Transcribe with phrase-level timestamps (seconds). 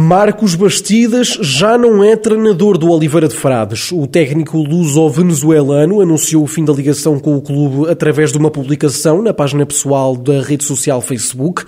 [0.00, 3.90] Marcos Bastidas já não é treinador do Oliveira de Frades.
[3.90, 9.20] O técnico luso-venezuelano anunciou o fim da ligação com o clube através de uma publicação
[9.20, 11.64] na página pessoal da rede social Facebook.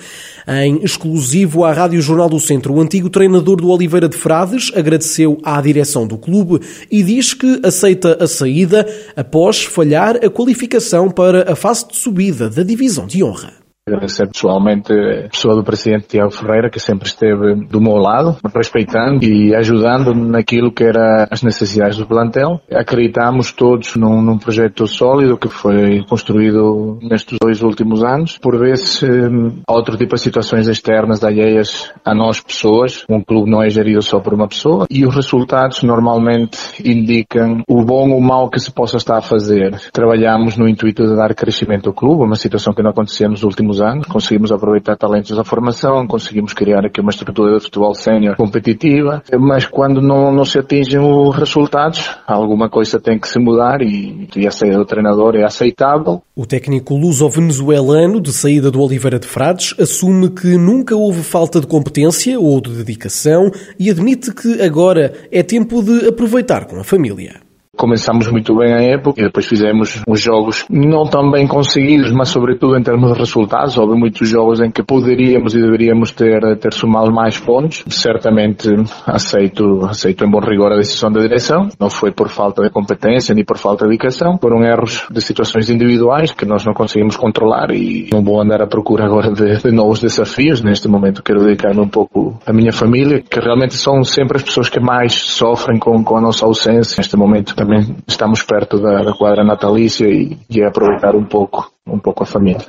[0.46, 5.36] Em exclusivo à Rádio Jornal do Centro, o antigo treinador do Oliveira de Frades agradeceu
[5.42, 11.50] à direção do clube e diz que aceita a saída após falhar a qualificação para
[11.50, 13.59] a fase de subida da divisão de honra.
[13.88, 19.24] Agradecer pessoalmente a pessoa do presidente Tiago Ferreira, que sempre esteve do meu lado, respeitando
[19.24, 22.60] e ajudando naquilo que era as necessidades do plantel.
[22.70, 28.38] Acreditamos todos num, num projeto sólido que foi construído nestes dois últimos anos.
[28.38, 33.04] Por vezes, hum, há outro tipo de situações externas alheias a nós pessoas.
[33.08, 37.82] Um clube não é gerido só por uma pessoa e os resultados normalmente indicam o
[37.82, 39.80] bom ou mau que se possa estar a fazer.
[39.90, 43.79] Trabalhamos no intuito de dar crescimento ao clube, uma situação que não acontecia nos últimos
[43.80, 49.22] anos, conseguimos aproveitar talentos da formação, conseguimos criar aqui uma estrutura de futebol sénior competitiva,
[49.38, 54.28] mas quando não, não se atingem os resultados, alguma coisa tem que se mudar e,
[54.36, 56.22] e a saída do treinador é aceitável.
[56.34, 61.66] O técnico luso-venezuelano de saída do Oliveira de Frades assume que nunca houve falta de
[61.66, 67.49] competência ou de dedicação e admite que agora é tempo de aproveitar com a família.
[67.80, 72.28] Começamos muito bem a época e depois fizemos uns jogos não tão bem conseguidos, mas
[72.28, 73.78] sobretudo em termos de resultados.
[73.78, 77.82] Houve muitos jogos em que poderíamos e deveríamos ter, ter somado mais pontos.
[77.88, 78.68] Certamente
[79.06, 81.70] aceito, aceito em bom rigor a decisão da direção.
[81.80, 84.36] Não foi por falta de competência nem por falta de dedicação.
[84.36, 88.66] Foram erros de situações individuais que nós não conseguimos controlar e não vou andar à
[88.66, 90.60] procura agora de, de novos desafios.
[90.60, 94.68] Neste momento quero dedicar-me um pouco à minha família, que realmente são sempre as pessoas
[94.68, 96.96] que mais sofrem com, com a nossa ausência.
[96.98, 97.69] Neste momento também
[98.06, 102.64] estamos perto da, quadra natalícia e, e é aproveitar um pouco, um pouco a família.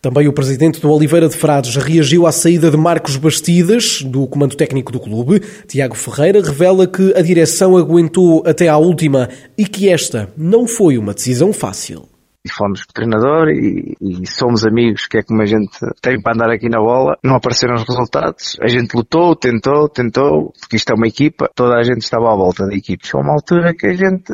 [0.00, 4.56] Também o presidente do Oliveira de Frades reagiu à saída de Marcos Bastidas, do comando
[4.56, 5.40] técnico do clube.
[5.66, 10.98] Tiago Ferreira revela que a direção aguentou até à última e que esta não foi
[10.98, 12.11] uma decisão fácil
[12.44, 16.50] e fomos treinador e, e, somos amigos, que é como a gente tem para andar
[16.50, 17.16] aqui na bola.
[17.22, 18.56] Não apareceram os resultados.
[18.60, 22.36] A gente lutou, tentou, tentou, porque isto é uma equipa, toda a gente estava à
[22.36, 23.06] volta da equipe.
[23.06, 24.32] Chegou uma altura que a gente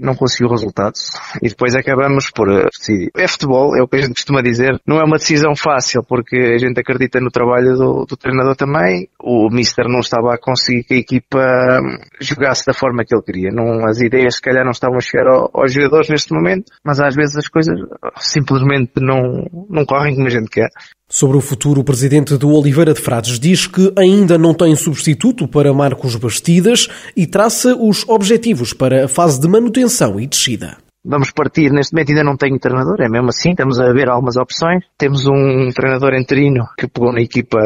[0.00, 1.12] não conseguiu resultados
[1.42, 3.10] e depois acabamos por decidir.
[3.16, 4.80] É futebol, é o que a gente costuma dizer.
[4.86, 9.08] Não é uma decisão fácil porque a gente acredita no trabalho do, do treinador também.
[9.20, 11.40] O Mister não estava a conseguir que a equipa
[12.20, 13.50] jogasse da forma que ele queria.
[13.50, 17.00] Não, as ideias se calhar não estavam a chegar ao, aos jogadores neste momento, mas
[17.00, 17.78] às vezes as coisas
[18.18, 20.68] simplesmente não, não correm como a gente quer.
[21.12, 25.48] Sobre o futuro, o presidente do Oliveira de Frades diz que ainda não tem substituto
[25.48, 30.78] para Marcos Bastidas e traça os objetivos para a fase de manutenção e descida.
[31.04, 34.36] Vamos partir, neste momento ainda não tenho treinador, é mesmo assim, estamos a ver algumas
[34.36, 34.84] opções.
[34.96, 37.58] Temos um treinador interino que pegou na equipa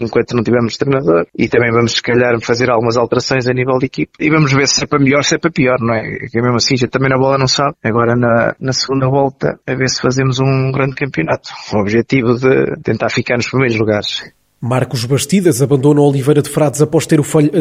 [0.00, 3.86] enquanto não tivermos treinador e também vamos se calhar fazer algumas alterações a nível de
[3.86, 6.02] equipe e vamos ver se é para melhor, se é para pior, não é?
[6.30, 7.74] Que mesmo assim, já também na bola não sabe.
[7.82, 11.50] Agora na, na segunda volta, a ver se fazemos um grande campeonato.
[11.72, 14.22] O objetivo de tentar ficar nos primeiros lugares.
[14.60, 17.20] Marcos Bastidas abandona Oliveira de Frades após ter,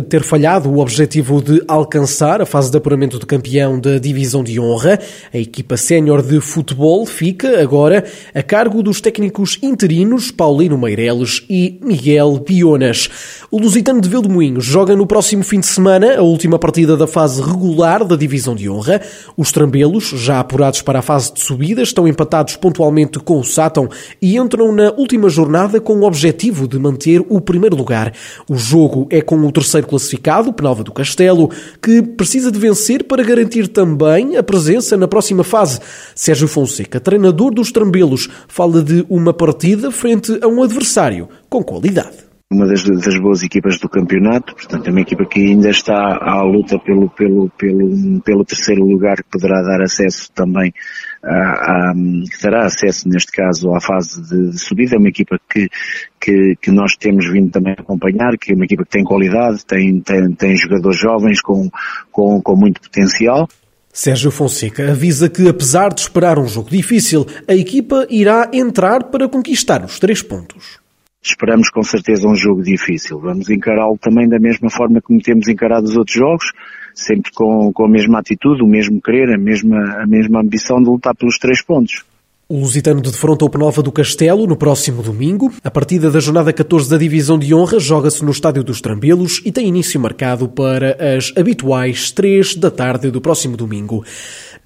[0.09, 4.59] ter, falhado o objetivo de alcançar a fase de apuramento de campeão da Divisão de
[4.59, 4.99] Honra.
[5.31, 8.03] A equipa sénior de futebol fica agora
[8.33, 13.07] a cargo dos técnicos interinos Paulino Meireles e Miguel Pionas.
[13.51, 17.43] O Lusitano de Vildemoinhos joga no próximo fim de semana a última partida da fase
[17.43, 19.03] regular da Divisão de Honra.
[19.37, 23.87] Os trambelos, já apurados para a fase de subida, estão empatados pontualmente com o Sátão
[24.19, 28.13] e entram na última jornada com o objetivo de manter o primeiro lugar.
[28.49, 31.49] O jogo é com o terceiro classificado, Penalva do Castelo,
[31.81, 35.79] que precisa de vencer para garantir também a presença na próxima fase.
[36.15, 42.26] Sérgio Fonseca, treinador dos Trambelos, fala de uma partida frente a um adversário com qualidade
[42.49, 46.41] uma das, das, boas equipas do campeonato, portanto é uma equipa que ainda está à
[46.43, 50.73] luta pelo, pelo, pelo, pelo terceiro lugar que poderá dar acesso também
[51.21, 55.37] a, a, que dará acesso neste caso à fase de, de subida, é uma equipa
[55.49, 55.67] que,
[56.21, 59.99] que, que, nós temos vindo também acompanhar, que é uma equipa que tem qualidade, tem,
[59.99, 61.69] tem, tem jogadores jovens com,
[62.09, 63.49] com, com muito potencial.
[63.91, 69.27] Sérgio Fonseca avisa que, apesar de esperar um jogo difícil, a equipa irá entrar para
[69.27, 70.86] conquistar os três pontos
[71.29, 73.19] esperamos com certeza um jogo difícil.
[73.19, 76.51] Vamos encará-lo também da mesma forma como temos encarado os outros jogos,
[76.93, 80.89] sempre com, com a mesma atitude, o mesmo querer, a mesma, a mesma ambição de
[80.89, 82.03] lutar pelos três pontos.
[82.49, 85.51] O Lusitano defronta o Penalva do Castelo no próximo domingo.
[85.61, 89.51] A partida da jornada 14 da Divisão de Honra joga-se no Estádio dos Trambelos e
[89.51, 94.01] tem início marcado para as habituais 3 da tarde do próximo domingo.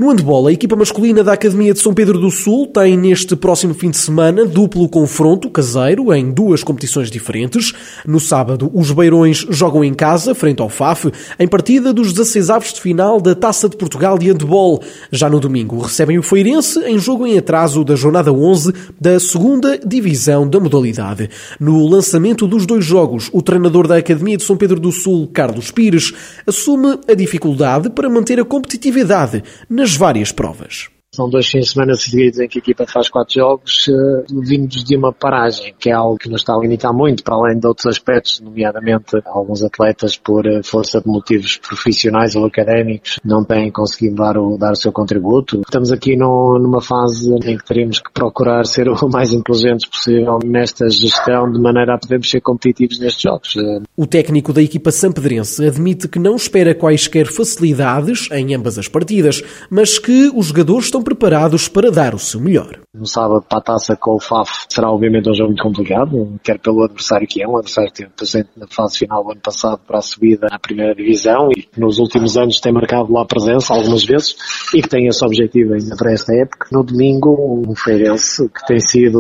[0.01, 3.75] No handball, a equipa masculina da Academia de São Pedro do Sul tem neste próximo
[3.75, 7.71] fim de semana duplo confronto caseiro em duas competições diferentes.
[8.03, 12.73] No sábado, os Beirões jogam em casa, frente ao FAF, em partida dos 16 avos
[12.73, 14.81] de final da Taça de Portugal de handball.
[15.11, 19.77] Já no domingo, recebem o Feirense em jogo em atraso da jornada 11 da segunda
[19.77, 21.29] divisão da modalidade.
[21.59, 25.69] No lançamento dos dois jogos, o treinador da Academia de São Pedro do Sul, Carlos
[25.69, 26.11] Pires,
[26.47, 30.89] assume a dificuldade para manter a competitividade nas várias provas.
[31.13, 34.81] São dois fins de semana seguidos em que a equipa faz quatro jogos, uh, vindos
[34.81, 37.67] de uma paragem, que é algo que nos está a limitar muito, para além de
[37.67, 43.69] outros aspectos, nomeadamente alguns atletas, por uh, força de motivos profissionais ou académicos, não têm
[43.69, 45.59] conseguido dar o, dar o seu contributo.
[45.59, 50.39] Estamos aqui no, numa fase em que teremos que procurar ser o mais inteligentes possível
[50.45, 53.55] nesta gestão, de maneira a podermos ser competitivos nestes jogos.
[53.97, 59.43] O técnico da equipa sampedrense admite que não espera quaisquer facilidades em ambas as partidas,
[59.69, 62.79] mas que os jogadores estão preparados para dar o seu melhor.
[62.93, 66.59] No sábado, para a taça com o FAF, será obviamente um jogo muito complicado, quer
[66.59, 69.79] pelo adversário que é, um adversário que esteve presente na fase final do ano passado
[69.87, 73.73] para a subida à primeira divisão e que nos últimos anos tem marcado lá presença
[73.73, 74.35] algumas vezes
[74.73, 76.67] e que tem esse objetivo ainda para esta época.
[76.71, 79.19] No domingo, um Feirense, que tem sido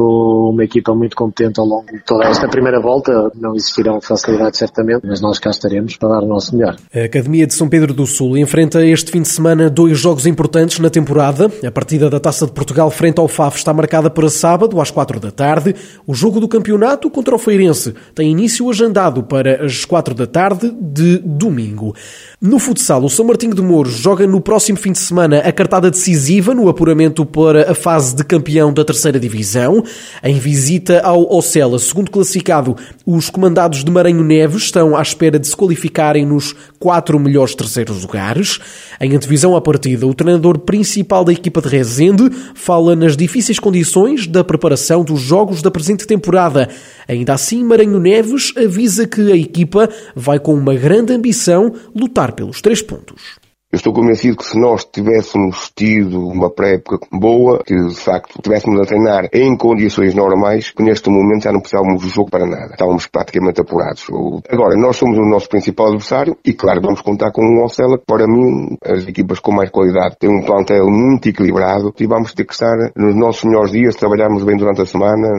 [0.51, 5.01] uma equipa muito competente ao longo de toda esta primeira volta, não existirão facilidades certamente,
[5.05, 6.75] mas nós cá estaremos para dar o nosso melhor.
[6.93, 10.79] A Academia de São Pedro do Sul enfrenta este fim de semana dois jogos importantes
[10.79, 11.49] na temporada.
[11.65, 15.19] A partida da Taça de Portugal frente ao FAF está marcada para sábado às quatro
[15.19, 15.73] da tarde.
[16.05, 20.71] O jogo do campeonato contra o Feirense tem início agendado para as quatro da tarde
[20.79, 21.95] de domingo.
[22.41, 25.91] No futsal, o São Martinho de Mouros joga no próximo fim de semana a cartada
[25.91, 29.83] decisiva no apuramento para a fase de campeão da terceira divisão.
[30.23, 32.75] Em visita ao Ocela, segundo classificado,
[33.05, 38.01] os comandados de Maranhão Neves estão à espera de se qualificarem nos quatro melhores terceiros
[38.01, 38.59] lugares.
[38.99, 44.27] Em antevisão à partida, o treinador principal da equipa de Rezende fala nas difíceis condições
[44.27, 46.69] da preparação dos jogos da presente temporada.
[47.07, 52.61] Ainda assim, Maranhão Neves avisa que a equipa vai com uma grande ambição lutar pelos
[52.61, 53.40] três pontos.
[53.71, 58.81] Eu estou convencido que se nós tivéssemos tido uma pré-época boa, que de facto tivéssemos
[58.81, 62.73] a treinar em condições normais, que neste momento já não precisávamos do jogo para nada.
[62.73, 64.05] Estávamos praticamente apurados.
[64.49, 68.03] Agora, nós somos o nosso principal adversário e, claro, vamos contar com o Ocela, que
[68.05, 72.43] para mim, as equipas com mais qualidade têm um plantel muito equilibrado e vamos ter
[72.43, 75.29] que estar nos nossos melhores dias, trabalharmos bem durante a semana,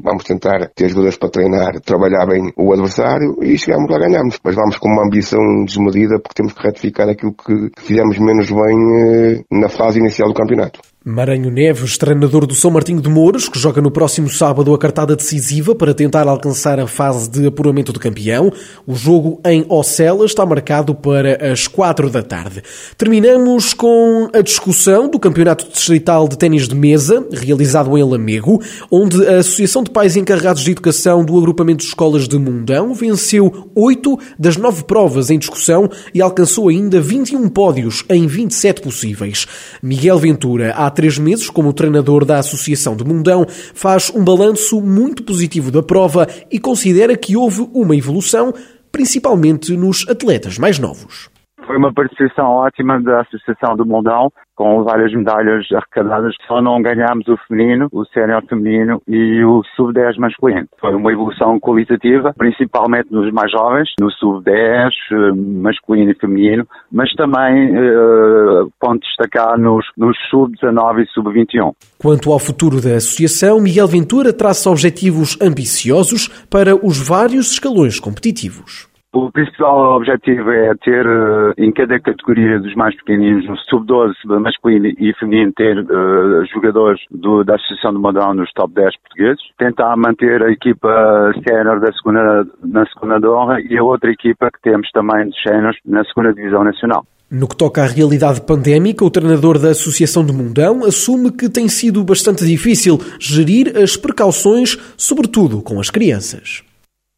[0.00, 4.38] vamos tentar ter ajudas para treinar, trabalhar bem o adversário e chegamos lá ganhamos.
[4.44, 8.76] Mas vamos com uma ambição desmedida porque temos que retificar aquilo que fizemos menos bem
[8.94, 10.80] eh, na fase inicial do campeonato.
[11.02, 15.16] Maranhão Neves, treinador do São Martinho de Mouros, que joga no próximo sábado a cartada
[15.16, 18.52] decisiva para tentar alcançar a fase de apuramento de campeão.
[18.86, 22.62] O jogo em Ocela está marcado para as quatro da tarde.
[22.98, 28.60] Terminamos com a discussão do Campeonato Distrital de Ténis de Mesa, realizado em Lamego,
[28.90, 33.70] onde a Associação de Pais Encarregados de Educação do Agrupamento de Escolas de Mundão venceu
[33.74, 39.46] oito das nove provas em discussão e alcançou ainda 21 pódios em 27 possíveis.
[39.82, 45.22] Miguel Ventura, há três meses como treinador da Associação de Mundão, faz um balanço muito
[45.22, 48.52] positivo da prova e considera que houve uma evolução,
[48.90, 51.30] principalmente nos atletas mais novos.
[51.70, 56.34] Foi uma participação ótima da Associação do Mundão, com várias medalhas arrecadadas.
[56.48, 60.66] Só não ganhámos o feminino, o sénior feminino e o sub-10 masculino.
[60.80, 67.08] Foi uma evolução qualitativa, principalmente nos mais jovens, no sub-10, eh, masculino e feminino, mas
[67.12, 71.70] também uh, ponto destacar nos, nos sub-19 e sub-21.
[72.00, 78.89] Quanto ao futuro da associação, Miguel Ventura traça objetivos ambiciosos para os vários escalões competitivos.
[79.12, 84.86] O principal objetivo é ter uh, em cada categoria dos mais pequeninos, no sub-12 masculino
[84.86, 89.42] e feminino, ter uh, jogadores do, da Associação de Modão nos top 10 portugueses.
[89.58, 94.62] Tentar manter a equipa sénior da segunda, na segunda honra e a outra equipa que
[94.62, 97.04] temos também de séniores na segunda divisão nacional.
[97.28, 101.66] No que toca à realidade pandémica, o treinador da Associação de Mundão assume que tem
[101.68, 106.69] sido bastante difícil gerir as precauções, sobretudo com as crianças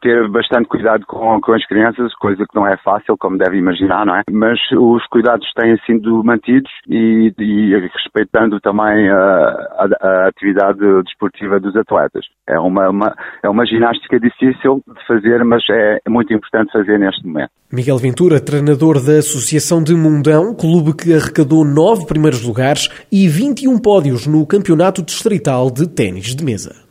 [0.02, 4.04] ter bastante cuidado com, com as crianças, coisa que não é fácil, como deve imaginar,
[4.04, 4.23] não é?
[4.30, 11.61] Mas os cuidados têm sido mantidos e, e respeitando também a, a, a, atividade desportiva
[11.61, 12.26] dos atletas.
[12.49, 17.25] É uma, uma, é uma ginástica difícil de fazer, mas é muito importante fazer neste
[17.25, 17.50] momento.
[17.73, 23.78] Miguel Ventura, treinador da Associação de Mundão, clube que arrecadou nove primeiros lugares e 21
[23.78, 26.81] pódios no Campeonato Distrital de Ténis de Mesa.